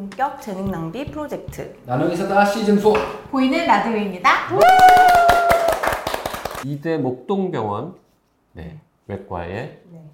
[0.00, 1.74] 본격 재능 낭비 프로젝트.
[1.86, 2.90] 나는 의사다 시즌 4
[3.30, 4.28] 보이는 라디오입니다.
[6.66, 7.94] 이대 목동병원
[8.52, 10.04] 네, 외과의 네.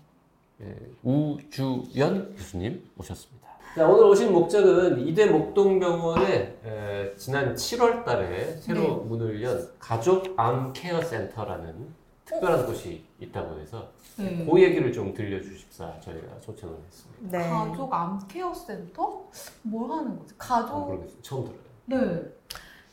[0.62, 3.48] 예, 우주연 교수님 모셨습니다.
[3.74, 8.88] 자, 오늘 오신 목적은 이대 목동병원에 에, 지난 7월 달에 새로 네.
[9.08, 11.88] 문을 연 가족 암 care 센터라는
[12.32, 14.44] 특별한 곳이 있다고 해서 네.
[14.48, 17.38] 그 얘기를 좀 들려주십사 저희가 초청을 했습니다.
[17.38, 17.48] 네.
[17.48, 19.24] 가족 암 care 센터?
[19.62, 20.34] 뭘 하는 거지?
[20.34, 20.86] 아, 가족.
[20.86, 21.22] 모르겠어요.
[21.22, 21.60] 처음 들어요.
[21.86, 22.22] 네.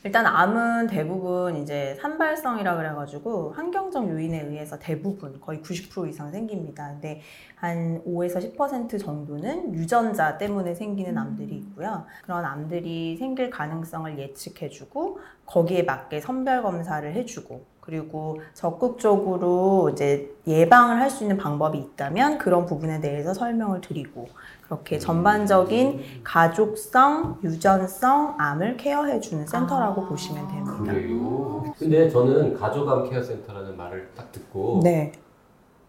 [0.02, 6.88] 일단 암은 대부분 이제 산발성이라 그래가지고 환경적 요인에 의해서 대부분 거의 90% 이상 생깁니다.
[6.88, 7.20] 근데
[7.56, 12.06] 한 5에서 10% 정도는 유전자 때문에 생기는 암들이 있고요.
[12.22, 21.10] 그런 암들이 생길 가능성을 예측해주고 거기에 맞게 선별 검사를 해주고 그리고 적극적으로 이제 예방을 할
[21.10, 24.28] 수 있는 방법이 있다면 그런 부분에 대해서 설명을 드리고
[24.62, 30.08] 그렇게 전반적인 가족성, 유전성 암을 케어해주는 센터라고 아.
[30.08, 30.76] 보시면 됩니다.
[30.84, 31.64] 그래요.
[31.76, 35.10] 근데 저는 가족암 케어 센터라는 말을 딱 듣고 네,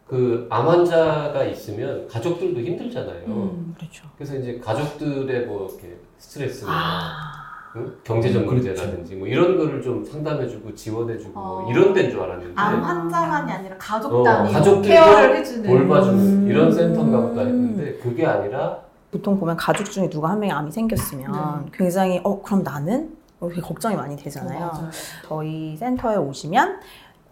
[0.07, 3.25] 그암 환자가 있으면 가족들도 힘들잖아요.
[3.27, 4.07] 음, 그렇죠.
[4.17, 7.40] 그래서 이제 가족들의 뭐 이렇게 스트레스나 아,
[7.75, 7.93] 응?
[8.03, 8.53] 경제적 그렇죠.
[8.67, 11.71] 문제라든지 뭐 이런 거를 좀 상담해주고 지원해주고 뭐 어.
[11.71, 15.69] 이런 데인 줄 알았는데 암 환자만이 아니라 가족 어, 단위 가족들도 케어를 해주는.
[15.69, 16.47] 돌봐주는 음.
[16.49, 18.79] 이런 센터인가 보다 했는데 그게 아니라
[19.11, 23.95] 보통 보면 가족 중에 누가 한 명이 암이 생겼으면 굉장히 어 그럼 나는 이렇게 걱정이
[23.95, 24.65] 많이 되잖아요.
[24.73, 24.89] 어.
[25.27, 26.79] 저희 센터에 오시면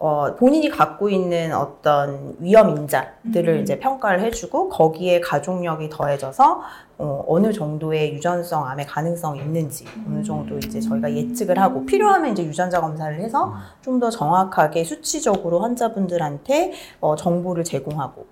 [0.02, 3.60] 어, 본인이 갖고 있는 어떤 위험 인자들을 음.
[3.60, 6.62] 이제 평가를 해주고 거기에 가족력이 더해져서
[6.96, 12.42] 어, 어느 정도의 유전성 암의 가능성이 있는지 어느 정도 이제 저희가 예측을 하고 필요하면 이제
[12.42, 18.24] 유전자 검사를 해서 좀 더 정확하게 수치적으로 환자분들한테 어, 정보를 제공하고.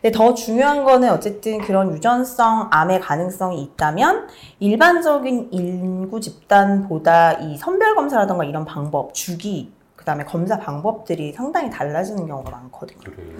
[0.00, 4.26] 근데 더 중요한 거는 어쨌든 그런 유전성 암의 가능성이 있다면
[4.58, 12.26] 일반적인 인구 집단보다 이 선별 검사라던가 이런 방법, 주기, 그 다음에 검사 방법들이 상당히 달라지는
[12.26, 12.98] 경우가 많거든요.
[13.02, 13.36] 그래요.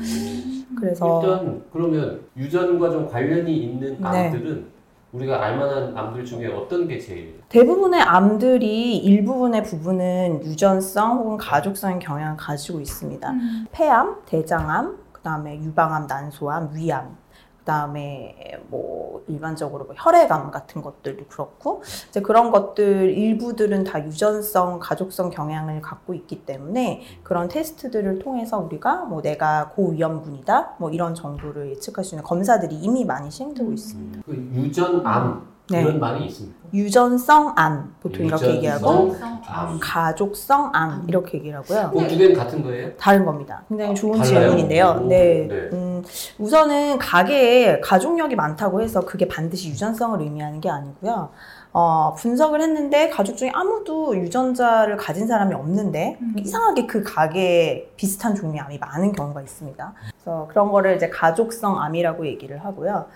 [0.78, 4.28] 그래서 일단 그러면 유전과 좀 관련이 있는 네.
[4.28, 4.66] 암들은
[5.10, 12.36] 우리가 알만한 암들 중에 어떤 게 제일 대부분의 암들이 일부분의 부분은 유전성 혹은 가족성의 경향을
[12.36, 13.28] 가지고 있습니다.
[13.32, 13.66] 음.
[13.72, 17.16] 폐암, 대장암, 그다음에 유방암, 난소암, 위암,
[17.62, 25.30] 그다음에 뭐 일반적으로 뭐 혈액암 같은 것들도 그렇고 이제 그런 것들 일부들은 다 유전성, 가족성
[25.30, 32.04] 경향을 갖고 있기 때문에 그런 테스트들을 통해서 우리가 뭐 내가 고위험군이다 뭐 이런 정도를 예측할
[32.04, 34.20] 수 있는 검사들이 이미 많이 시행되고 있습니다.
[34.26, 35.82] 그 유전암 네.
[35.82, 36.58] 이런 말이 있습니다.
[36.74, 39.78] 유전성 암 보통 이렇게 유전성 얘기하고 유전성 암.
[39.80, 41.90] 가족성 암 이렇게 얘기를 하고요.
[41.92, 42.96] 그두 개는 같은 거예요?
[42.96, 43.62] 다른 겁니다.
[43.68, 44.22] 굉장히 좋은?
[44.22, 45.02] 질문인데요.
[45.04, 45.46] 오, 네.
[45.48, 45.54] 네.
[45.72, 45.91] 음,
[46.38, 51.30] 우선은 가게에 가족력이 많다고 해서 그게 반드시 유전성을 의미하는 게 아니고요.
[51.74, 56.34] 어, 분석을 했는데 가족 중에 아무도 유전자를 가진 사람이 없는데 음.
[56.38, 59.94] 이상하게 그 가게에 비슷한 종류의 암이 많은 경우가 있습니다.
[60.10, 63.06] 그래서 그런 거를 이제 가족성 암이라고 얘기를 하고요.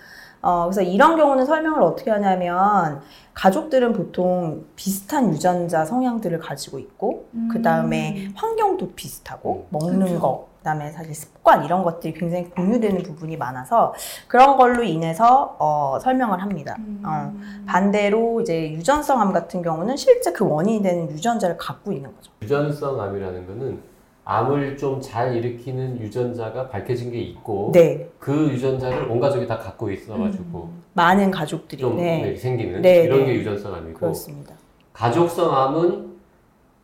[0.41, 3.01] 어, 그래서 이런 경우는 설명을 어떻게 하냐면
[3.33, 7.49] 가족들은 보통 비슷한 유전자 성향들을 가지고 있고 음.
[7.51, 10.19] 그 다음에 환경도 비슷하고 먹는 그쵸.
[10.19, 13.93] 거, 그다음에 사실 습관 이런 것들이 굉장히 공유되는 부분이 많아서
[14.27, 16.75] 그런 걸로 인해서 어, 설명을 합니다.
[16.79, 17.01] 음.
[17.05, 17.33] 어,
[17.65, 22.31] 반대로 이제 유전성 암 같은 경우는 실제 그 원인이 되는 유전자를 갖고 있는 거죠.
[22.41, 23.79] 유전성 암이라는 거는
[24.25, 29.89] 암을 좀 잘 일으키는 유전자가 밝혀진 게 있고 네, 그 유전자를 온 가족이 다 갖고
[29.89, 33.25] 있어가지고 많은 가족들이 좀 네, 네, 생기는 네, 이런 네.
[33.27, 34.53] 게 유전성 암이고 그렇습니다.
[34.91, 36.17] 가족성 암은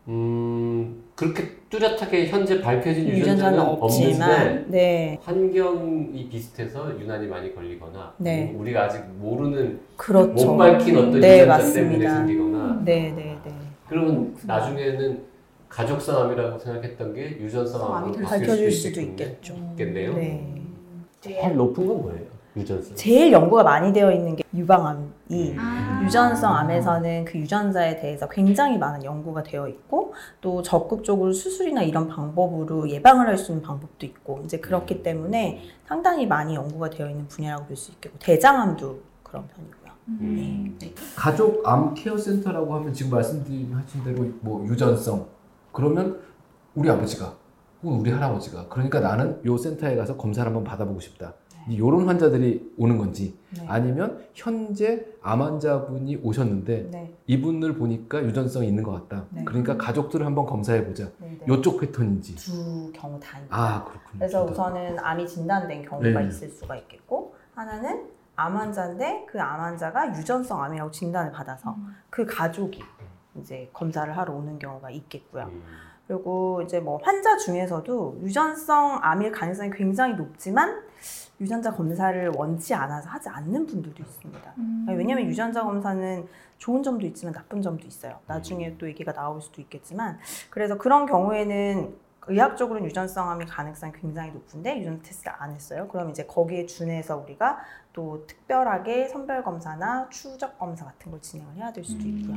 [0.08, 8.54] 음, 그렇게 뚜렷하게 현재 밝혀진 유전자는 유전자는 없지만 네, 환경이 비슷해서 유난히 많이 걸리거나 네.
[8.56, 10.52] 우리가 아직 모르는 그렇죠.
[10.52, 11.90] 못 밝힌 어떤 네, 유전자 맞습니다.
[11.90, 13.52] 때문에 생기거나 네, 네, 네.
[13.88, 15.24] 그러면 나중에는
[15.70, 19.12] 가족성 암이라고 생각했던 게 유전성 암으로 암이 바뀔 수도 있겠군요.
[19.26, 19.56] 있겠죠.
[19.72, 20.14] 있겠네요.
[20.14, 20.62] 네.
[21.22, 22.33] 제일 높은 건 뭐예요?
[22.56, 22.96] 유전성.
[22.96, 26.02] 제일 연구가 많이 되어 있는 게 유방암이 아.
[26.06, 32.90] 유전성 암에서는 그 유전자에 대해서 굉장히 많은 연구가 되어 있고 또 적극적으로 수술이나 이런 방법으로
[32.90, 37.66] 예방을 할 수 있는 방법도 있고 이제 그렇기 때문에 상당히 많이 연구가 되어 있는 분야라고
[37.66, 39.84] 볼 수 있겠고 대장암도 그런 편이고요.
[40.10, 40.78] 음.
[40.80, 40.94] 네.
[41.16, 45.26] 가족 암 케어 센터라고 하면 지금 말씀하신 대로 뭐 유전성
[45.72, 46.20] 그러면
[46.76, 47.34] 우리 아버지가
[47.82, 51.34] 혹은 우리 할아버지가 그러니까 나는 요 센터에 가서 검사를 한번 받아보고 싶다.
[51.70, 53.66] 이런 환자들이 오는 건지 네.
[53.68, 57.14] 아니면 현재 암 환자분이 오셨는데 네.
[57.28, 59.26] 이분을 보니까 유전성이 있는 것 같다.
[59.30, 59.44] 네.
[59.44, 61.06] 그러니까 가족들을 한번 검사해 보자.
[61.20, 61.46] 네, 네.
[61.48, 62.36] 요쪽 패턴인지.
[62.36, 63.40] 두 경우 다.
[63.50, 64.20] 아 그렇군요.
[64.20, 64.46] 그래서.
[64.46, 66.28] 우선은 암이 진단된 경우가 네.
[66.28, 71.76] 있을 수가 있겠고 하나는 암 환자인데 그 암 환자가 유전성 암이라고 진단을 받아서
[72.10, 72.82] 그 가족이
[73.40, 75.44] 이제 검사를 하러 오는 경우가 있겠고요.
[75.46, 75.64] 음.
[76.08, 80.82] 그리고 이제 뭐 환자 중에서도 유전성 암일 가능성이 굉장히 높지만
[81.40, 84.54] 유전자 검사를 원치 않아서 하지 않는 분들도 있습니다.
[84.58, 84.86] 음.
[84.90, 86.28] 왜냐하면 유전자 검사는
[86.58, 88.20] 좋은 점도 있지만 나쁜 점도 있어요.
[88.28, 90.20] 나중에 또 얘기가 나올 수도 있겠지만
[90.50, 91.94] 그래서 그런 경우에는
[92.28, 95.88] 의학적으로는 유전성 암이 가능성이 굉장히 높은데 유전자 테스트를 안 했어요.
[95.90, 97.60] 그럼 이제 거기에 준해서 우리가
[97.94, 102.36] 또 특별하게 선별 검사나 추적 검사 같은 걸 진행을 해야 될 수도 있고요.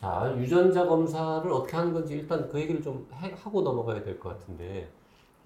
[0.00, 4.30] 자, 유전자 검사를 어떻게 하는 건지 일단 그 얘기를 좀 해- 하고 넘어가야 될 것
[4.38, 4.90] 같은데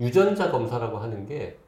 [0.00, 1.58] 유전자 검사라고 하는 게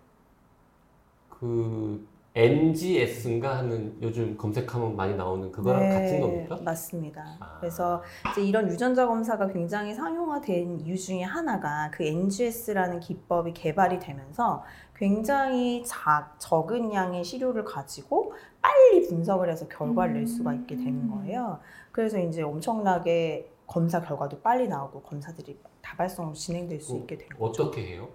[1.30, 2.06] 그
[2.36, 6.58] NGS인가 하는 요즘 검색하면 많이 나오는 그거랑 네, 같은 겁니까?
[6.62, 7.38] 맞습니다.
[7.40, 7.56] 아.
[7.58, 14.62] 그래서 이제 이런 유전자 검사가 굉장히 상용화된 이유 중에 하나가 그 NGS라는 기법이 개발이 되면서
[14.94, 21.58] 굉장히 작, 적은 양의 시료를 가지고 빨리 분석을 해서 결과를 낼 수가 있게 되는 거예요.
[21.90, 27.64] 그래서 이제 엄청나게 검사 결과도 빨리 나오고 검사들이 다발성으로 진행될 수 어, 있게 된 거죠.
[27.64, 28.08] 어떻게 해요?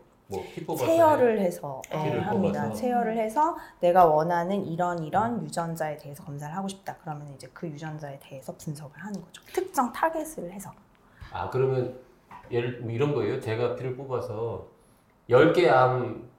[0.66, 2.72] 뭐 채혈을 해서 예, 피를 합니다.
[2.72, 6.95] 채혈을 해서 내가 원하는 이런 이런 유전자에 대해서 검사를 하고 싶다.
[7.01, 9.42] 그러면 이제 그 유전자에 대해서 분석을 하는 거죠.
[9.54, 10.72] 특정 타겟을 해서.
[11.31, 12.00] 아 그러면
[12.50, 13.39] 예를 뭐 이런 거예요.
[13.39, 14.68] 제가 피를 뽑아서
[15.30, 16.30] 10개 암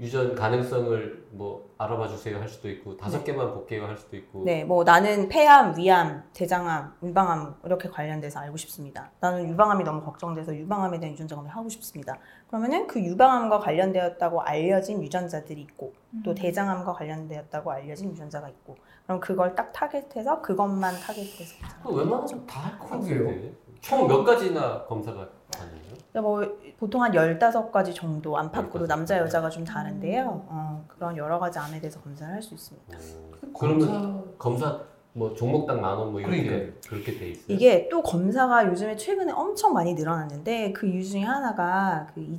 [0.00, 4.64] 유전 가능성을 뭐 알아봐 주세요 할 수도 있고 다섯 개만 볼게요 할 수도 있고 네,
[4.64, 9.10] 뭐 나는 폐암, 위암, 대장암, 유방암 이렇게 관련돼서 알고 싶습니다.
[9.20, 12.18] 나는 유방암이 너무 걱정돼서 유방암에 대한 유전자 검사를 하고 싶습니다.
[12.48, 15.92] 그러면은 그 유방암과 관련되었다고 알려진 유전자들이 있고
[16.24, 18.76] 또 대장암과 관련되었다고 알려진 유전자가 있고
[19.06, 21.56] 그럼 그걸 딱 타겟해서 그것만 타겟해서
[21.86, 23.24] 웬만하면 다할것 그러게요.
[23.26, 25.82] 같은데 총몇 가지나 검사가 가능해요?
[25.82, 25.83] 그러니까
[26.20, 26.42] 뭐
[26.78, 30.44] 보통 한 15가지 정도 안팎으로 15 남자 여자가 좀 다른데요.
[30.48, 32.96] 어, 그런 여러 가지 암에 대해서 검사를 할 수 있습니다.
[32.98, 34.80] 음, 그러면 검사
[35.12, 36.72] 뭐 종목당 만 원 뭐 이렇게 그러니까요.
[36.88, 37.44] 그렇게 돼 있어요.
[37.48, 42.38] 이게 또 검사가 요즘에 최근에 엄청 많이 늘어났는데 그 이유 중에 하나가 그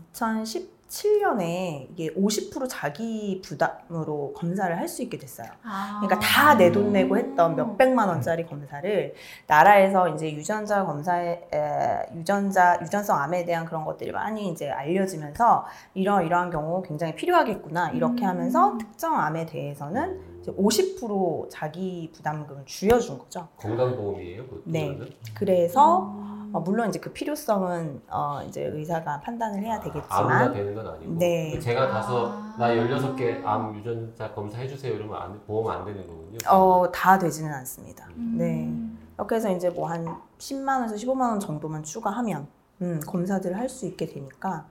[0.99, 5.47] 2017년에 이게 50% 자기 부담으로 검사를 할 수 있게 됐어요.
[5.63, 5.99] 아.
[6.01, 9.13] 그러니까 다 내 돈 내고 했던 몇 백만 원짜리 검사를
[9.47, 15.65] 나라에서 이제 유전자 검사에 에, 유전자 유전성 암에 대한 그런 것들이 많이 이제 알려지면서
[15.95, 18.29] 이런 이러한 경우 굉장히 필요하겠구나 이렇게 음.
[18.29, 23.47] 하면서 특정 암에 대해서는 이제 50% 자기 부담금을 줄여준 거죠.
[23.57, 24.87] 건강보험이에요, 네.
[24.87, 25.09] 그러면?
[25.33, 26.24] 그래서 음.
[26.55, 31.13] 어, 물론 이제 그 필요성은 어, 이제 의사가 판단을 해야 아무나 되겠지만 되는 건 아니고
[31.19, 31.59] 네.
[31.59, 32.55] 제가 가서 아.
[32.57, 36.37] 나 16개 암 유전자 검사해 주세요 이러면 안, 보험 안 되는 거군요.
[36.49, 38.07] 어, 다 되지는 않습니다.
[38.15, 38.35] 음.
[38.37, 38.71] 네.
[39.17, 40.05] 이렇게 해서 이제 뭐 한
[40.37, 42.47] 10만 원에서 15만 원 정도만 추가하면
[42.81, 44.65] 음, 검사들을 할 수 있게 되니까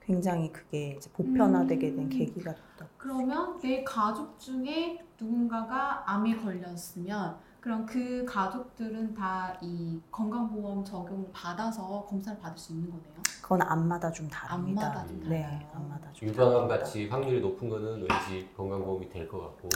[0.00, 2.08] 굉장히 그게 이제 보편화되게 된 음.
[2.08, 2.86] 계기가 됐다.
[2.96, 12.04] 그러면 내 가족 중에 누군가가 암에 걸렸으면 그럼 그 가족들은 다 이 건강보험 적용을 받아서
[12.08, 13.14] 검사를 받을 수 있는 거네요.
[13.42, 14.86] 그건 암마다 좀 다릅니다.
[14.86, 15.60] 암마다 좀 네, 달라요.
[15.74, 16.68] 암마다 좀 유방암.
[16.68, 19.68] 같이 확률이 높은 거는 왠지 건강보험이 될 것 같고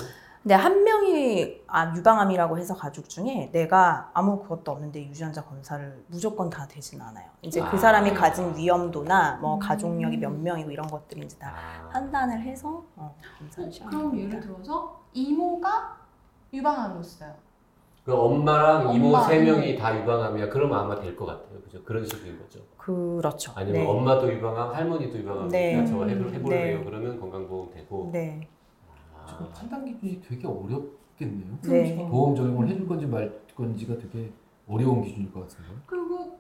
[0.43, 6.51] 근데 한 명이 아, 유방암이라고 해서 가족 중에 내가 아무 그것도 없는데 유전자 검사를 무조건
[6.51, 7.29] 다 되진 않아요.
[7.43, 7.77] 이제 그 아.
[7.77, 9.59] 사람이 가진 위험도나 뭐 음.
[9.61, 13.99] 가족력이 몇 명이고 이런 것들이 이제 다 아, 판단을 해서 어, 검사를 시작합니다.
[13.99, 15.97] 그럼 예를 들어서 이모가
[16.53, 17.35] 유방암이었어요.
[18.05, 19.53] 그 엄마랑 이모 엄마, 세 이모.
[19.53, 20.49] 명이 다 유방암이야.
[20.49, 21.61] 그러면 아마 될 것 같아요.
[21.63, 21.83] 그죠?
[21.85, 22.61] 그런 식인 거죠.
[22.77, 23.53] 그렇죠.
[23.55, 23.87] 아니면 네.
[23.89, 25.49] 엄마도 유방암, 할머니도 유방암.
[25.49, 25.77] 네.
[25.77, 25.87] 네.
[25.87, 26.79] 저거 해볼, 해볼래요.
[26.79, 26.85] 네.
[26.85, 28.11] 그러면 건강보험 되고.
[28.13, 28.49] 네.
[29.29, 31.59] 지금 아, 판단 기준이 되게 어렵겠네요.
[31.63, 32.09] 네.
[32.11, 34.33] 보험 적용을 해줄 건지 말 건지가 되게
[34.67, 35.71] 어려운 기준일 것 같은데.
[35.87, 36.39] 그리고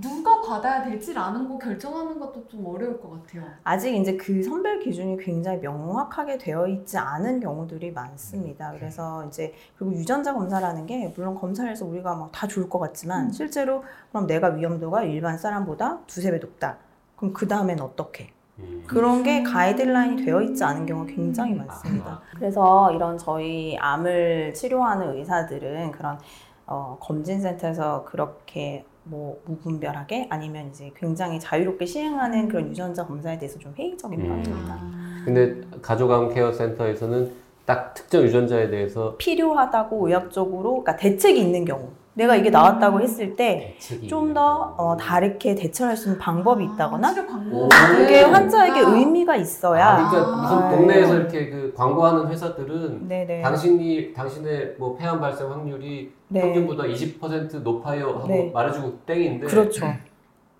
[0.00, 3.44] 누가 받아야 될지라는 거 결정하는 것도 좀 어려울 것 같아요.
[3.64, 8.72] 아직 이제 그 선별 기준이 굉장히 명확하게 되어 있지 않은 경우들이 많습니다.
[8.72, 13.26] 그래서 이제 그리고 유전자 검사라는 게 물론 검사를 해서 우리가 막 다 좋을 것 같지만
[13.26, 13.30] 음.
[13.32, 16.76] 실제로 그럼 내가 위험도가 일반 사람보다 두세 배 높다.
[17.16, 18.30] 그럼 그 다음엔 어떻게?
[18.60, 18.84] 음.
[18.86, 22.10] 그런 게 가이드라인이 되어 있지 않은 경우가 굉장히 많습니다.
[22.10, 22.20] 아.
[22.36, 26.18] 그래서 이런 저희 암을 치료하는 의사들은 그런
[26.66, 33.74] 어, 검진센터에서 그렇게 뭐 무분별하게 아니면 이제 굉장히 자유롭게 시행하는 그런 유전자 검사에 대해서 좀
[33.76, 34.42] 회의적인 음.
[34.42, 34.80] 편입니다.
[35.24, 42.34] 근데 가족암 케어 센터에서는 딱 특정 유전자에 대해서 필요하다고 의학적으로 그러니까 대책이 있는 경우 내가
[42.34, 43.76] 이게 나왔다고 했을 때
[44.08, 47.54] 좀 더 어, 다르게 대처할 수 있는 방법이 있다거나 치료 방법.
[47.64, 47.68] 오.
[47.96, 48.88] 그게 환자에게 아.
[48.88, 51.20] 의미가 있어야 아, 그러니까 무슨 아, 동네에서 네.
[51.20, 58.08] 이렇게 그 광고하는 회사들은 네네 당신이 당신의 뭐 폐암 발생 확률이 네 평균보다 20% 높아요
[58.16, 58.50] 하고 네.
[58.52, 59.92] 말해주고 땡인데 그렇죠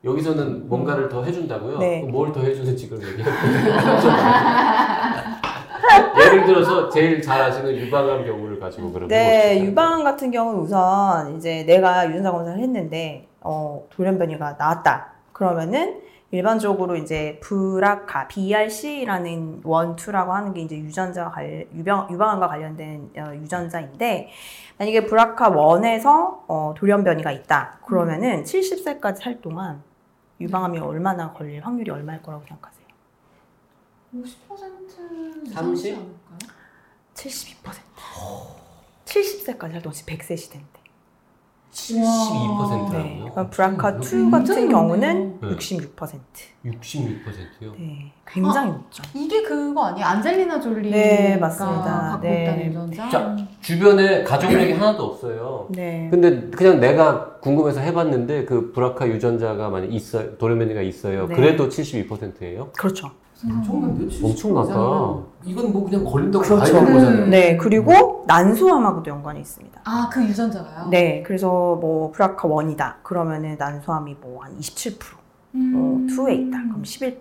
[0.05, 1.79] 여기서는 뭔가를 더 해준다고요?
[1.79, 2.03] 네.
[2.03, 3.35] 뭘 더 해주는지 그걸 얘기해요.
[6.21, 11.65] 예를 들어서 제일 잘 아시는 유방암 경우를 가지고 그러면 네, 유방 같은 경우는 우선 이제
[11.65, 15.13] 내가 유전자 검사를 했는데 어, 돌연변이가 나왔다.
[15.33, 23.35] 그러면은 일반적으로 이제 브라카 BRC라는 원투라고 하는 게 이제 유전자 관 유방 유방암과 관련된 어,
[23.35, 24.29] 유전자인데
[24.77, 27.79] 만약에 브라카 원에서 어, 돌연변이가 있다.
[27.87, 29.83] 그러면은 70세까지 살 동안
[30.41, 32.78] 유방암이 얼마나 걸릴 확률이 얼마일 거라고 생각하세요?
[34.15, 35.95] 50% 30?
[35.95, 36.39] 않을까요?
[37.15, 37.55] 72%.
[39.05, 40.79] 70세까지 살 동안 100세 시대인데.
[41.71, 42.89] 72%라고요?
[42.93, 43.31] 네.
[43.31, 44.69] 그럼 브라카 2 굉장히 같은.
[44.71, 45.49] 경우는 네.
[45.49, 46.19] 66%.
[46.65, 47.73] 66%요?
[47.79, 49.03] 네, 굉장히 높죠.
[49.15, 50.07] 이게 그거 아니에요?
[50.07, 51.85] 안젤리나 졸리가 네, 맞습니다.
[51.85, 52.43] 갖고 네.
[52.43, 53.09] 있다는 유전자.
[53.09, 55.69] 자, 주변에 가족력이 하나도 없어요.
[55.71, 56.09] 네.
[56.11, 61.27] 근데 그냥 내가 궁금해서 해봤는데 그 브라카 유전자가 만약 있어 도르메니가 있어요.
[61.29, 61.35] 네.
[61.37, 62.73] 그래도 72%예요?
[62.73, 63.11] 그렇죠.
[63.47, 64.09] 엄청난데?
[64.09, 64.69] 70 엄청나다.
[64.73, 66.61] 이상은 이건 뭐 그냥 걸린다고 그렇죠.
[66.73, 67.25] 봐야 되는 거잖아요.
[67.25, 67.31] 음.
[67.31, 69.81] 네, 그리고 난소암하고도 연관이 있습니다.
[69.85, 70.89] 아, 그 유전자가요?
[70.91, 72.95] 네, 그래서 뭐 브라카 1이다.
[73.03, 75.01] 그러면은 난소암이 뭐 한 27%,
[75.55, 75.73] 음.
[75.73, 76.59] 뭐 2에 있다.
[76.65, 77.21] 그럼 11%.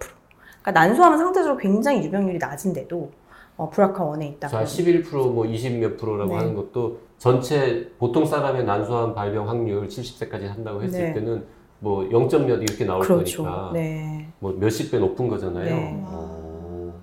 [0.62, 3.12] 그러니까 난소암은 상대적으로 굉장히 유병률이 낮은데도
[3.58, 4.48] 어, 브라카 1에 있다.
[4.48, 6.38] 자, 11%뭐 20 몇 프로라고 네.
[6.38, 11.14] 하는 것도 전체 보통 사람의 난소암 발병 확률 70세까지 한다고 했을 네.
[11.14, 11.46] 때는
[11.80, 13.44] 뭐 0점 몇 이렇게 나올 그렇죠.
[13.44, 14.28] 거니까 네.
[14.40, 15.64] 뭐 몇십 배 높은 거잖아요.
[15.64, 16.02] 네.
[16.06, 16.94] 어.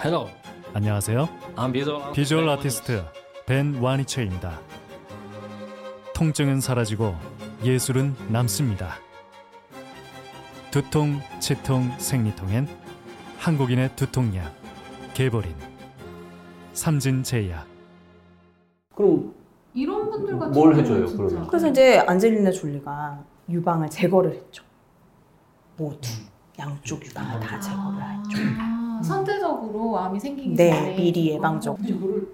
[0.00, 0.28] Hello,
[0.72, 1.28] 안녕하세요.
[1.56, 3.02] I'm visual, 비주얼 아티스트
[3.46, 4.60] 벤 와니체입니다.
[6.14, 7.14] 통증은 사라지고
[7.64, 8.96] 예술은 남습니다.
[10.70, 12.68] 두통, 치통, 생리통엔
[13.38, 14.52] 한국인의 두통약
[15.14, 15.54] 개보린
[16.72, 17.66] 삼진제약
[18.94, 19.34] 그럼
[19.74, 21.06] 이런 분들 같은 뭘 해줘요.
[21.06, 21.46] 그러면?
[21.48, 24.62] 그래서 이제 안젤리나 졸리가 유방을 제거를 했죠.
[25.76, 26.08] 모두
[26.58, 28.38] 양쪽 유방을 다 제거를 했죠.
[28.60, 31.76] 아, 선제적으로 암이 생기기 네, 전에 미리 예방적.
[31.76, 32.28] 근데 이거를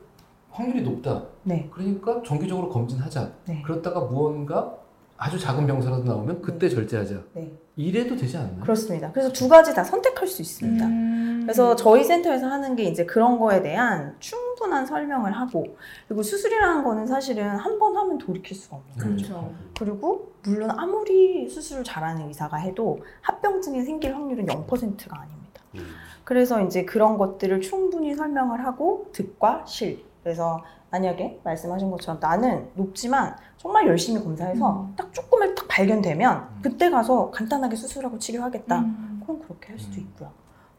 [0.50, 1.22] 확률이 높다.
[1.44, 1.68] 네.
[1.72, 3.32] 그러니까 정기적으로 검진하자.
[3.46, 3.62] 네.
[3.62, 4.74] 그렇다가 무언가
[5.16, 7.14] 아주 작은 병사라도 나오면 그때 절제하자.
[7.34, 7.52] 네.
[7.76, 8.60] 이래도 되지 않나요?
[8.60, 9.10] 그렇습니다.
[9.12, 10.86] 그래서 두 가지 다 선택할 수 있습니다.
[10.86, 11.29] 음.
[11.42, 15.64] 그래서 저희 센터에서 하는 게 이제 그런 거에 대한 충분한 설명을 하고
[16.08, 19.28] 그리고 수술이라는 거는 사실은 한 번 하면 돌이킬 수가 없는 거죠.
[19.28, 19.54] 그렇죠.
[19.78, 25.62] 그리고 물론 아무리 수술을 잘하는 의사가 해도 합병증이 생길 확률은 0%가 아닙니다.
[25.76, 25.86] 음.
[26.24, 30.04] 그래서 이제 그런 것들을 충분히 설명을 하고 득과 실.
[30.22, 34.94] 그래서 만약에 말씀하신 것처럼 나는 높지만 정말 열심히 검사해서 음.
[34.96, 38.78] 딱 조금을 딱 발견되면 그때 가서 간단하게 수술하고 치료하겠다.
[38.80, 39.22] 음.
[39.24, 40.00] 그럼 그렇게 할 수도 음.
[40.02, 40.30] 있고요.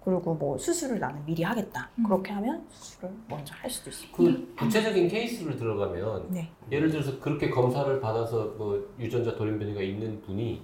[0.03, 1.89] 그리고 뭐 수술을 나는 미리 하겠다.
[1.99, 2.03] 음.
[2.03, 4.17] 그렇게 하면 수술을 먼저 할 수도 있습니다.
[4.17, 6.49] 그 구체적인 케이스를 들어가면 네.
[6.71, 10.63] 예를 들어서 그렇게 검사를 받아서 뭐 유전자 돌연변이가 있는 분이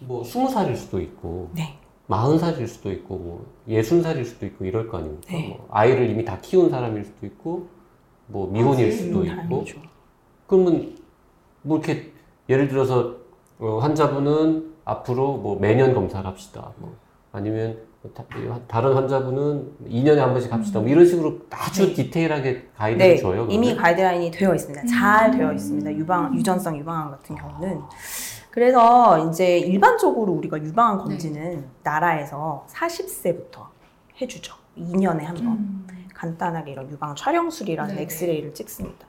[0.00, 1.78] 뭐 20살일 수도 있고 네.
[2.08, 5.26] 40살일 수도 있고 뭐 60살일 수도 있고 이럴 거 아닙니까?
[5.30, 5.48] 네.
[5.48, 7.68] 뭐 아이를 이미 다 키운 사람일 수도 있고
[8.26, 9.64] 뭐 미혼일 수도 음, 있고.
[10.46, 10.96] 그러면
[11.62, 12.12] 뭐 이렇게
[12.48, 13.16] 예를 들어서
[13.58, 16.72] 어, 환자분은 앞으로 뭐 매년 검사를 합시다.
[16.78, 16.96] 뭐
[17.32, 17.78] 아니면
[18.14, 18.24] 다,
[18.66, 20.80] 다른 환자분은 2년에 한 번씩 합시다.
[20.80, 21.94] 뭐 이런 식으로 아주 네.
[21.94, 23.46] 디테일하게 가이드를 네, 줘요.
[23.50, 23.82] 이미 그러면?
[23.82, 24.86] 가이드라인이 되어 있습니다.
[24.86, 25.38] 잘 음.
[25.38, 25.92] 되어 있습니다.
[25.94, 27.80] 유방 유전성 유방암 같은 경우는
[28.50, 33.66] 그래서 이제 일반적으로 우리가 유방암 검진은 나라에서 40세부터
[34.20, 34.54] 해주죠.
[34.78, 35.46] 2년에 한 번.
[35.46, 35.86] 음.
[36.14, 38.02] 간단하게 이런 유방 촬영술이라는 네네.
[38.04, 39.06] 엑스레이를 찍습니다.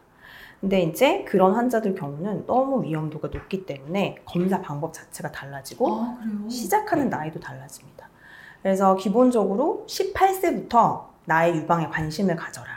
[0.59, 6.17] 근데 이제 그런 환자들 경우는 너무 위험도가 높기 때문에 검사 방법 자체가 달라지고 아?
[6.49, 8.09] 시작하는 나이도 달라집니다.
[8.67, 12.67] 그래서 기본적으로 18세부터 나의 유방에 관심을 가져라.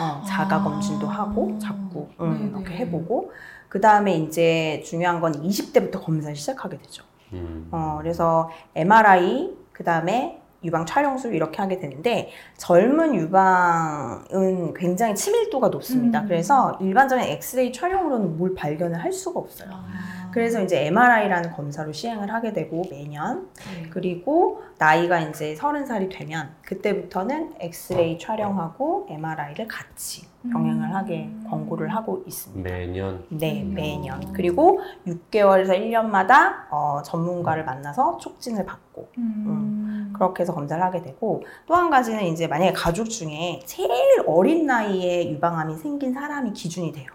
[0.00, 0.62] 어, 자가 아.
[0.62, 2.52] 검진도 하고 자꾸 음.
[2.54, 3.32] 이렇게 해보고
[3.68, 7.02] 그 다음에 이제 중요한 건 20대부터 검사를 시작하게 되죠.
[7.32, 7.66] 음.
[7.72, 16.20] 어, 그래서 MRI 그 다음에 유방 촬영술 이렇게 하게 되는데 젊은 유방은 굉장히 치밀도가 높습니다.
[16.20, 16.28] 음.
[16.28, 19.70] 그래서 일반적인 엑스레이 촬영으로는 뭘 발견을 할 수가 없어요.
[19.72, 20.15] 아.
[20.36, 23.88] 그래서 이제 MRI라는 검사로 시행을 하게 되고 매년 네.
[23.88, 31.46] 그리고 나이가 이제 서른 살이 되면 그때부터는 엑스레이 촬영하고 MRI를 같이 병행을 하게 음.
[31.48, 32.70] 권고를 하고 있습니다.
[32.70, 33.72] 매년 네, 음.
[33.72, 34.30] 매년.
[34.34, 39.44] 그리고 6개월에서 1년마다 어, 전문가를 만나서 촉진을 받고 음.
[39.46, 40.12] 음.
[40.12, 43.90] 그렇게 해서 검사를 하게 되고 또 한 가지는 이제 만약에 가족 중에 제일
[44.26, 47.06] 어린 나이에 유방암이 생긴 사람이 기준이 돼요.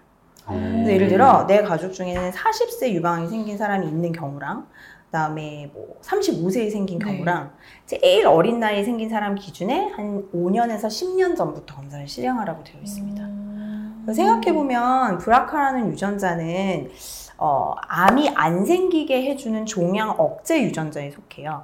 [0.48, 4.66] 그래서 예를 들어 내 가족 중에는 40세 유방암이 생긴 사람이 있는 경우랑
[5.06, 7.06] 그다음에 뭐 35세에 생긴 네.
[7.06, 7.52] 경우랑
[7.86, 13.24] 제일 어린 나이에 생긴 사람 기준에 한 5년에서 10년 전부터 검사를 실행하라고 되어 있습니다.
[13.24, 14.06] 음.
[14.14, 16.90] 생각해 보면 브라카라는 유전자는
[17.38, 21.64] 어, 암이 안 생기게 해주는 종양 억제 유전자에 속해요.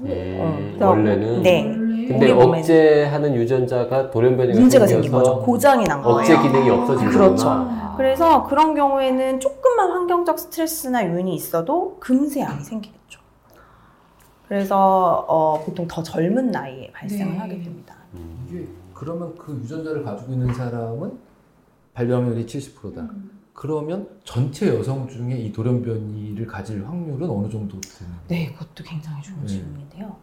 [0.00, 1.62] 음, 어, 그래서 원래는 네.
[2.08, 5.46] 근데 억제하는 유전자가 돌연변이가 문제가 생긴 생겨서 거죠.
[5.46, 6.18] 고장이 난 거예요.
[6.18, 7.44] 억제 기능이 없어진 그렇죠.
[7.44, 7.80] 거구나.
[7.80, 13.20] 그 래서 그런 경우에는 조금만 환경적 스트레스나 요인이 있어도 금세 암이 생기겠죠.
[14.48, 17.38] 그래서 어, 보통 더 젊은 나이에 발생을 네.
[17.38, 17.96] 하게 됩니다.
[18.14, 18.46] 음.
[18.48, 21.18] 이게 그러면 그 유전자를 가지고 있는 사람은
[21.94, 23.02] 발병률이 70%다.
[23.02, 23.30] 음.
[23.52, 28.22] 그러면 전체 여성 중에 이 돌연변이를 가질 확률은 어느 정도 되는 거예요?
[28.28, 29.46] 네, 그것도 굉장히 좋은 네.
[29.46, 30.16] 질문인데요.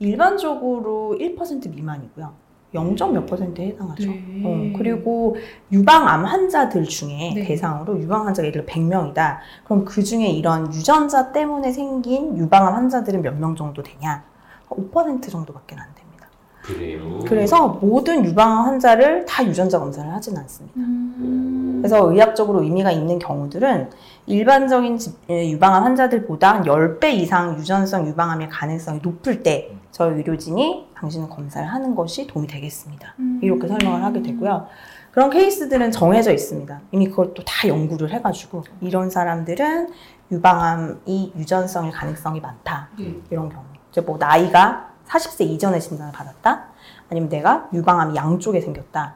[0.00, 2.34] 일반적으로 1% 미만이고요.
[2.74, 2.94] 0.
[3.12, 4.06] 몇 퍼센트에 해당하죠.
[4.10, 4.42] 네.
[4.44, 5.36] 어, 그리고
[5.72, 7.44] 유방암 환자들 중에 네.
[7.44, 9.38] 대상으로 유방 환자가 예를 들어 100명이다.
[9.64, 14.22] 그럼 그 중에 이런 유전자 때문에 생긴 유방암 환자들은 몇 명 정도 되냐?
[14.68, 16.28] 5% 정도밖에 안 됩니다.
[16.62, 17.18] 그래요.
[17.26, 20.78] 그래서 모든 유방암 환자를 다 유전자 검사를 하진 않습니다.
[20.78, 21.78] 음.
[21.82, 23.90] 그래서 의학적으로 의미가 있는 경우들은
[24.26, 30.90] 일반적인 집- 에, 유방암 환자들보다 한 10배 이상 유전성 유방암의 가능성이 높을 때 저희 의료진이
[30.94, 33.14] 당신은 검사를 하는 것이 도움이 되겠습니다.
[33.18, 33.40] 음.
[33.42, 34.66] 이렇게 설명을 하게 되고요.
[35.10, 36.80] 그런 케이스들은 정해져 있습니다.
[36.92, 39.88] 이미 그것도 다 연구를 해가지고 이런 사람들은
[40.30, 42.88] 유방암이 유전성의 가능성이 많다.
[42.98, 43.16] 네.
[43.30, 43.64] 이런 경우.
[43.90, 46.66] 이제 뭐 나이가 40세 이전에 진단을 받았다.
[47.10, 49.14] 아니면 내가 유방암이 양쪽에 생겼다.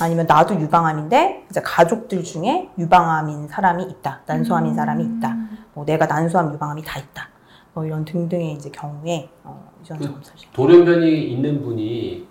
[0.00, 4.22] 아니면 나도 유방암인데 이제 가족들 중에 유방암인 사람이 있다.
[4.26, 5.36] 난소암인 사람이 있다.
[5.74, 7.28] 뭐 내가 난소암 유방암이 다 있다.
[7.78, 10.52] 뭐 이런 등등의 이제 경우에 어, 유전자 그 검사를 시켜요.
[10.52, 12.26] 돌연변이 있는 분이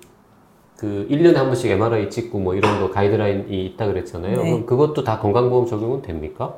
[0.75, 4.35] 그 1년에 한 번씩 MRI 찍고 뭐 이런 거 가이드라인이 있다 그랬잖아요.
[4.35, 4.43] 네.
[4.43, 6.53] 그럼 그것도 다 건강보험 적용은 됩니까?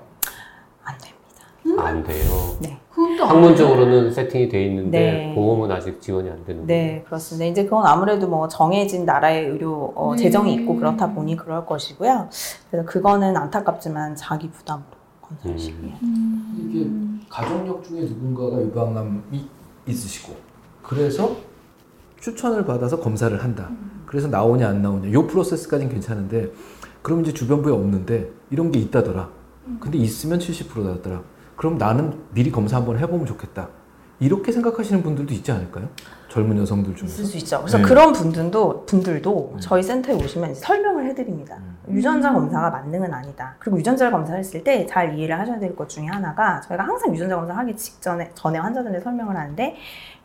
[0.83, 1.83] 안 됩니다.
[1.85, 2.79] 안 돼요.
[3.19, 5.35] 또 학문적으로는 세팅이 돼 있는데 네.
[5.35, 7.45] 보험은 아직 지원이 안 되는 네, 그렇습니다.
[7.45, 10.23] 이제 그건 아무래도 뭐 정해진 나라의 의료 어, 네.
[10.23, 12.29] 재정이 있고 그렇다 보니 그럴 것이고요.
[12.71, 14.98] 그래서 그거는 안타깝지만 자기 부담으로 검
[15.41, 15.99] 사를 음.
[16.01, 17.21] 음.
[17.29, 19.47] 가족력 중에 누군가가 유방암이
[19.87, 20.35] 있으시고
[20.81, 21.37] 그래서
[22.19, 23.69] 추천을 받아서 검사를 한다.
[24.05, 25.11] 그래서 나오냐 안 나오냐.
[25.11, 26.51] 요 프로세스까지는 괜찮은데
[27.01, 29.29] 그럼 이제 주변부에 없는데 이런 게 있다더라.
[29.79, 31.21] 근데 있으면 70%다.
[31.55, 33.69] 그럼 나는 미리 검사 한번 해보면 좋겠다.
[34.19, 35.87] 이렇게 생각하시는 분들도 있지 않을까요?
[36.27, 37.23] 젊은 여성들 있을 중에서.
[37.23, 37.59] 수 있죠.
[37.61, 37.83] 그래서 네.
[37.83, 39.59] 그런 분들도 분들도 음.
[39.59, 41.55] 저희 센터에 오시면 설명을 해드립니다.
[41.87, 41.95] 음.
[41.95, 43.55] 유전자 검사가 만능은 아니다.
[43.59, 47.35] 그리고 유전자 검사를 했을 때 잘 이해를 하셔야 될 것 중에 하나가 저희가 항상 유전자
[47.35, 49.75] 검사 하기 직전에 전에 환자들한테 설명을 하는데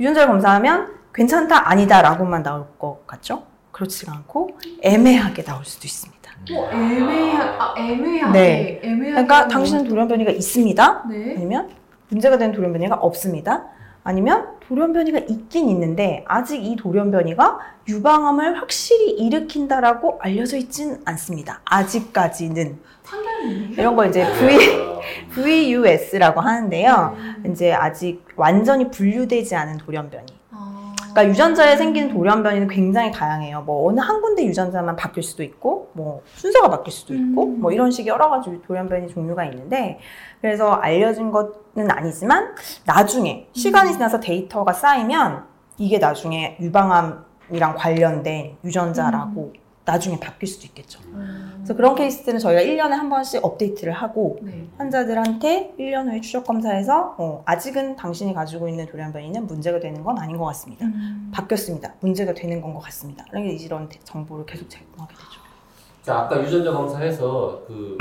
[0.00, 3.44] 유전자 검사하면 괜찮다 아니다 라고만 나올 것 같죠?
[3.70, 4.50] 그렇지가 않고
[4.82, 6.14] 애매하게 나올 수도 있습니다.
[6.52, 8.80] 뭐 애매하, 아, 애매하게 네.
[8.82, 11.04] 애매하게 그러니까 당신은 돌연변이가 있습니다.
[11.08, 11.34] 네.
[11.36, 11.70] 아니면
[12.10, 13.64] 문제가 되는 돌연변이가 없습니다.
[14.04, 21.60] 아니면 돌연변이가 있긴 있는데 아직 이 돌연변이가 유방암을 확실히 일으킨다라고 알려져 있진 않습니다.
[21.64, 22.78] 아직까지는
[23.72, 24.84] 이런 걸 이제 V
[25.34, 27.16] VUS라고 하는데요.
[27.42, 27.50] 네.
[27.50, 30.26] 이제 아직 완전히 분류되지 않은 돌연변이.
[31.14, 31.20] 아.
[31.20, 33.62] 그러니까 유전자에 생기는 돌연변이는 굉장히 다양해요.
[33.62, 37.60] 뭐 어느 한 군데 유전자만 바뀔 수도 있고, 뭐 순서가 바뀔 수도 있고, 음.
[37.60, 39.98] 뭐 이런 식의 여러 가지 돌연변이 종류가 있는데,
[40.40, 45.44] 그래서 알려진 것은 아니지만 나중에 시간이 지나서 데이터가 쌓이면
[45.78, 49.52] 이게 나중에 유방암 이랑 관련된 유전자라고
[49.86, 50.98] 나중에 바뀔 수도 있겠죠.
[51.56, 54.66] 그래서 그런 케이스들은 저희가 1년에 한 번씩 업데이트를 하고 네.
[54.78, 60.38] 환자들한테 1년 후에 추적 검사해서 어, 아직은 당신이 가지고 있는 돌연변이는 문제가 되는 건 아닌
[60.38, 60.86] 것 같습니다.
[60.86, 61.30] 음.
[61.34, 61.94] 바뀌었습니다.
[62.00, 63.24] 문제가 되는 건 것 같습니다.
[63.34, 65.40] 이런 데- 정보를 계속 제공하게 되죠.
[66.02, 67.98] 자, 아까 유전자 검사해서 그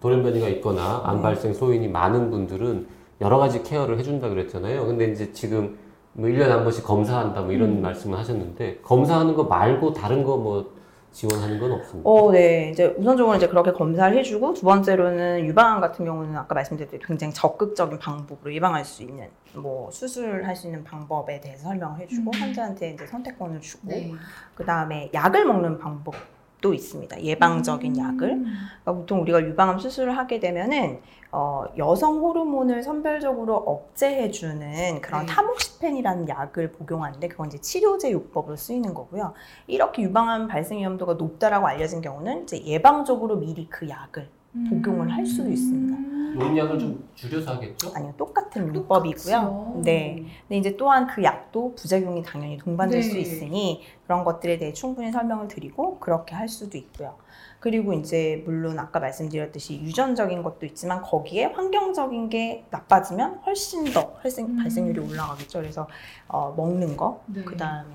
[0.00, 1.22] 돌연변이가 있거나 암 네.
[1.22, 2.86] 발생 소인이 많은 분들은
[3.20, 4.86] 여러 가지 케어를 해준다 그랬잖아요.
[4.86, 5.76] 근데 이제 지금
[6.14, 7.82] 뭐 1년에 한 번씩 검사한다 뭐 이런 음.
[7.82, 10.77] 말씀을 하셨는데 검사하는 거 말고 다른 거 뭐
[11.12, 12.08] 지원하는 건 없습니까?
[12.08, 12.70] 어, 네.
[12.70, 17.98] 이제 우선적으로 이제 그렇게 검사를 해주고 두 번째로는 유방암 같은 경우는 아까 말씀드렸듯이 굉장히 적극적인
[17.98, 22.40] 방법으로 예방할 수 있는 뭐 수술할 수 있는 방법에 대해서 설명을 해주고 음.
[22.40, 24.12] 환자한테 이제 선택권을 주고 네.
[24.54, 26.14] 그 다음에 약을 먹는 방법
[26.60, 27.22] 도 있습니다.
[27.22, 27.98] 예방적인 음.
[27.98, 28.28] 약을.
[28.28, 35.32] 그러니까 보통 우리가 유방암 수술을 하게 되면은 어, 여성 호르몬을 선별적으로 억제해주는 그런 네.
[35.32, 39.34] 타목시펜이라는 약을 복용하는데 그건 이제 치료제 요법으로 쓰이는 거고요.
[39.68, 44.28] 이렇게 유방암 발생 위험도가 높다라고 알려진 경우는 이제 예방적으로 미리 그 약을
[44.70, 46.07] 복용을 할 수도 있습니다.
[46.38, 46.48] 음.
[46.48, 47.92] 용량을 좀 줄여서 하겠죠?
[47.94, 49.82] 아니요, 똑같은 문법이고요.
[49.84, 50.24] 네.
[50.42, 53.08] 근데 이제 또한 그 약도 부작용이 당연히 동반될 네.
[53.08, 57.16] 수 있으니 그런 것들에 대해 충분히 설명을 드리고 그렇게 할 수도 있고요.
[57.60, 64.46] 그리고 이제 물론 아까 말씀드렸듯이 유전적인 것도 있지만 거기에 환경적인 게 나빠지면 훨씬 더 발생,
[64.46, 64.56] 음.
[64.56, 65.58] 발생률이 올라가겠죠.
[65.58, 65.88] 그래서
[66.28, 67.42] 어, 먹는 거, 네.
[67.42, 67.94] 그 다음에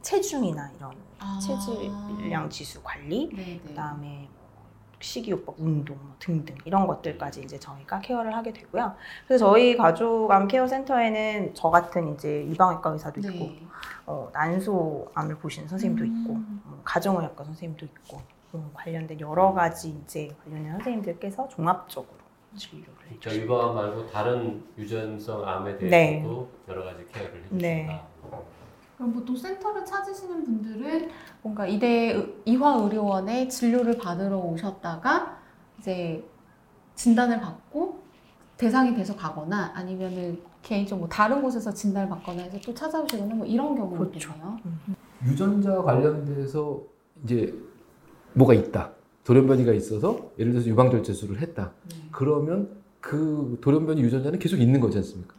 [0.00, 1.38] 체중이나 이런 아.
[1.38, 3.60] 체질량 지수 관리, 네, 네.
[3.64, 4.28] 그다음에
[5.02, 8.94] 식이요법, 운동 뭐 등등 이런 것들까지 이제 저희가 케어를 하게 되고요.
[9.26, 13.62] 그래서 저희 가족암 케어 센터에는 저 같은 이제 유방외과 의사도 있고, 네.
[14.06, 16.22] 어, 난소암을 보시는 선생님도 음.
[16.22, 16.34] 있고,
[16.70, 18.20] 어, 가정의학과 선생님도 있고
[18.52, 22.22] 어, 관련된 여러 가지 이제 관련된 선생님들께서 종합적으로
[22.56, 23.44] 진료를 자, 해주시고.
[23.44, 25.88] 유방암 말고 다른 유전성 암에 네.
[25.88, 27.62] 대해서도 여러 가지 케어를 해주신다.
[27.62, 28.02] 네.
[29.02, 31.08] 그럼 보통 센터를 찾으시는 분들은
[31.42, 35.38] 뭔가 이대 이화의료원에 진료를 받으러 오셨다가
[35.80, 36.24] 이제
[36.94, 38.00] 진단을 받고
[38.56, 43.74] 대상이 돼서 가거나 아니면은 개인적으로 뭐 다른 곳에서 진단을 받거나 해서 또 찾아오시거나 뭐 이런
[43.74, 44.32] 경우도 그렇죠.
[44.34, 44.56] 있나요?
[45.24, 46.80] 유전자 관련돼서
[47.24, 47.52] 이제
[48.34, 48.92] 뭐가 있다.
[49.24, 51.72] 돌연변이가 있어서 예를 들어서 유방절제술을 했다.
[52.12, 52.68] 그러면
[53.00, 55.34] 그 돌연변이 유전자는 계속 있는 거지 않습니까?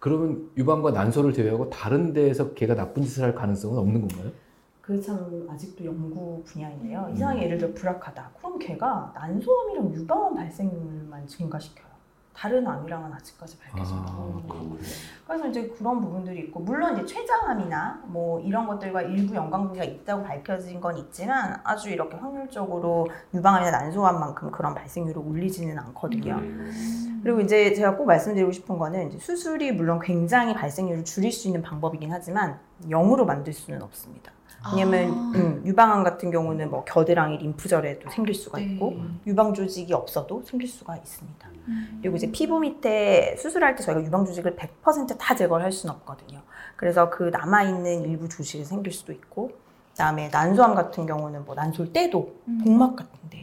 [0.00, 4.32] 그러면 유방과 난소를 제외하고 다른 데에서 걔가 나쁜 짓을 할 가능성은 없는 건가요?
[4.80, 7.06] 그게 참 아직도 연구 분야인데요.
[7.08, 7.14] 음.
[7.14, 8.32] 이상하게 예를 들어 불악하다.
[8.38, 11.89] 그럼 걔가 난소암이랑 유방암 발생률만 증가시켜요.
[12.34, 14.42] 다른 암이랑은 아직까지 밝혀지지 아.
[14.46, 14.78] 그렇군요.
[15.26, 20.80] 그래서 이제 그런 부분들이 있고 물론 이제 췌장암이나 뭐 이런 것들과 일부 연관관계가 있다고 밝혀진
[20.80, 26.34] 건 있지만 아주 이렇게 확률적으로 유방암이나 난소암만큼 그런 발생률을 올리지는 않거든요.
[26.36, 27.20] 음.
[27.22, 31.60] 그리고 이제 제가 꼭 말씀드리고 싶은 거는 이제 수술이 물론 굉장히 발생률을 줄일 수 있는
[31.62, 34.32] 방법이긴 하지만 0으로 만들 수는 없습니다.
[34.72, 35.32] 왜냐면 아.
[35.36, 38.64] 음, 유방암 같은 경우는 뭐 겨드랑이 림프절에도 생길 수가 네.
[38.66, 38.96] 있고
[39.26, 41.48] 유방 조직이 없어도 생길 수가 있습니다.
[41.68, 41.98] 음.
[42.02, 46.42] 그리고 이제 피부 밑에 수술할 때 저희가 유방 조직을 100%다 제거를 할 수는 없거든요.
[46.76, 49.52] 그래서 그 남아 있는 일부 조직이 생길 수도 있고,
[49.92, 52.60] 그다음에 난소암 같은 경우는 뭐 난소를 떼도 음.
[52.64, 53.39] 복막 같은데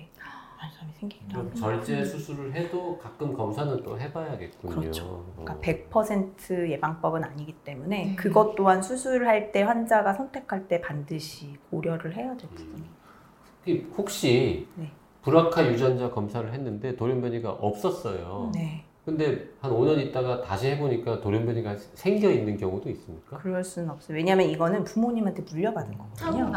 [1.00, 1.56] 생기기도 그럼 하고.
[1.56, 4.76] 절제 수술을 해도 가끔 검사는 또 해봐야겠군요.
[4.80, 5.26] 그렇죠.
[5.36, 5.62] 그러니까 어.
[5.62, 8.16] 100% 예방법은 아니기 때문에 네.
[8.16, 12.98] 그것 또한 수술할 때 환자가 선택할 때 반드시 고려를 해야 될 부분이에요.
[13.66, 14.92] 그 혹시 네.
[15.22, 18.52] 불악화 유전자 검사를 했는데 돌연변이가 없었어요.
[18.54, 23.38] 네, 근데 한 5년 있다가 다시 해보니까 돌연변이가 생겨 있는 경우도 있습니까?
[23.38, 24.16] 그럴 수는 없어요.
[24.16, 26.52] 왜냐하면 이거는 부모님한테 물려받은 거거든요.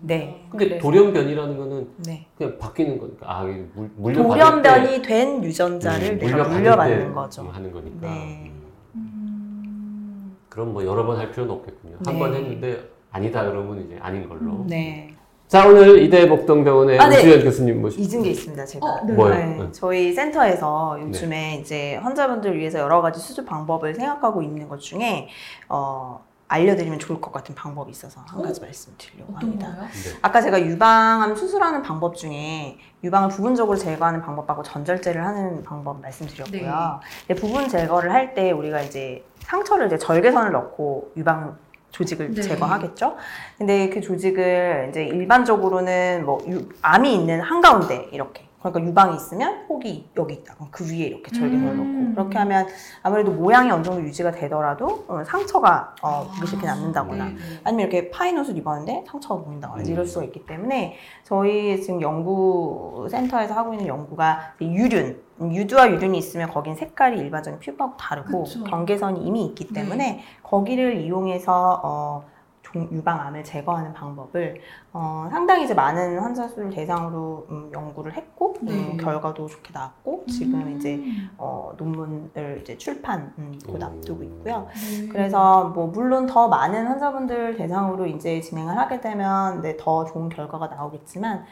[0.00, 0.44] 네.
[0.50, 2.26] 근데 그래서- 돌연변이라는 거는 네.
[2.36, 7.14] 그냥 바뀌는 거니까 아 이게 물, 물려받을 때 돌연변이 된 유전자를 음, 내가 물려받는 때
[7.14, 7.42] 거죠.
[7.50, 8.06] 하는 거니까.
[8.08, 8.52] 네.
[8.52, 8.62] 음.
[8.94, 10.36] 음.
[10.48, 11.96] 그럼 뭐 여러 번 할 필요는 없겠군요.
[12.04, 12.18] 한 네.
[12.18, 14.64] 번 했는데 아니다 그러면 이제 아닌 걸로.
[14.66, 15.14] 네.
[15.48, 17.16] 자 오늘 이대 목동병원의 아, 네.
[17.18, 18.86] 우주연 교수님 모시고 잊은 게 있습니다, 제가.
[18.86, 19.14] 어, 네.
[19.14, 19.34] 뭐요?
[19.34, 19.68] 네, 네.
[19.72, 25.28] 저희 센터에서 요즘에 이제 환자분들 위해서 여러 가지 수술 방법을 생각하고 있는 것 중에
[25.70, 29.66] 어, 알려드리면 좋을 것 같은 방법이 있어서 한 가지 말씀드리려고 합니다.
[29.68, 29.82] 거요?
[29.82, 30.18] 네.
[30.22, 37.00] 아까 제가 유방암 수술하는 방법 중에 유방을 부분적으로 제거하는 방법하고 전절제를 하는 방법 말씀드렸고요.
[37.26, 41.56] 근데 부분 제거를 할 때 우리가 이제 상처를 이제 절개선을 넣고 유방
[41.90, 42.42] 조직을 네.
[42.42, 43.16] 제거하겠죠.
[43.58, 50.08] 근데 그 조직을 이제 일반적으로는 뭐 유- 암이 있는 한가운데 이렇게 그러니까 유방이 있으면 혹이
[50.16, 50.56] 여기 있다.
[50.70, 51.76] 그 위에 이렇게 절개선을 음.
[51.76, 52.66] 넣고 그렇게 하면
[53.02, 57.38] 아무래도 모양이 어느 정도 유지가 되더라도 어, 상처가 어, 아, 보기 쉽게 남는다거나 네, 네.
[57.62, 59.88] 아니면 이렇게 파인 옷을 입었는데 상처가 보인다거나 음.
[59.88, 66.50] 이럴 수가 있기 때문에 저희 지금 연구 센터에서 하고 있는 연구가 유륜 유두와 유륜이 있으면
[66.50, 68.64] 거긴 색깔이 일반적인 피부하고 다르고 그쵸.
[68.64, 69.82] 경계선이 이미 있기 네.
[69.82, 72.37] 때문에 거기를 이용해서 어, 종-
[72.74, 74.60] 유방암을 제거하는 방법을
[74.92, 78.96] 어, 상당히 이제 많은 환자 수를 대상으로 음, 연구를 했고 음, 네.
[78.96, 80.76] 결과도 좋게 나왔고 지금 음.
[80.76, 81.02] 이제
[81.36, 83.82] 어, 논문을 이제 출판 음, 곧 음.
[83.82, 84.66] 앞두고 있고요.
[84.74, 85.08] 네.
[85.08, 90.68] 그래서 뭐 물론 더 많은 환자분들 대상으로 이제 진행을 하게 되면 네, 더 좋은 결과가
[90.68, 91.44] 나오겠지만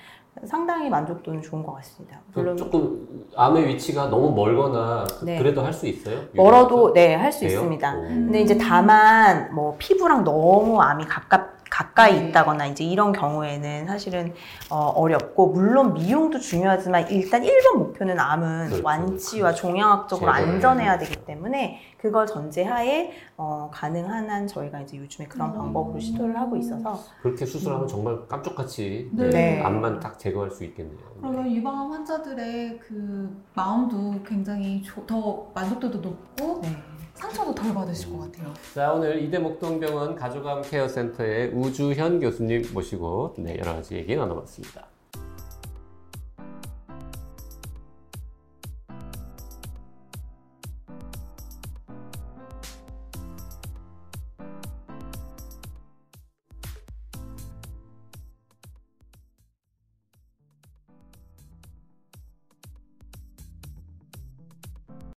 [0.45, 2.21] 상당히 만족도는 좋은 것 같습니다.
[2.33, 5.39] 그 물론 조금 암의 위치가 너무 멀거나 네.
[5.39, 6.25] 그래도 할 수 있어요?
[6.35, 7.51] 멀어도 네 할 수 돼요?
[7.51, 7.97] 있습니다.
[7.97, 8.01] 오.
[8.03, 12.29] 근데 이제 다만 뭐 피부랑 너무 암이 가깝 가까이 네.
[12.29, 14.33] 있다거나 이제 이런 경우에는 사실은
[14.71, 18.85] 어, 렵고 물론 미용도 중요하지만 일단 1번 목표는 암은 그렇죠.
[18.85, 25.27] 완치와 종양학적으로 제거를 안전해야 해야 되기 때문에 그걸 전제하에 어, 가능한 한 저희가 이제 요즘에
[25.27, 25.55] 그런 음.
[25.57, 29.31] 방법으로 시도를 하고 있어서 그렇게 수술하면 정말 깜짝같이 네.
[29.31, 29.63] 네.
[29.63, 30.97] 암만 딱 제거할 수 있겠네요.
[31.21, 36.69] 그러면 유방암 환자들의 그 마음도 굉장히 조- 더 만족도도 높고 네.
[37.17, 38.53] 상처도 덜 받으실 것 같아요.
[38.75, 44.87] 자 오늘 이대 목동병원 가족암 케어센터의 우주현 교수님 모시고 네, 여러 가지 얘기 나눠봤습니다.